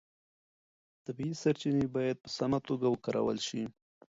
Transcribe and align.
طبیعي 1.05 1.35
سرچینې 1.41 1.85
باید 1.95 2.17
په 2.23 2.29
سمه 2.37 2.59
توګه 2.67 2.87
وکارول 2.89 3.37
شي. 3.47 3.63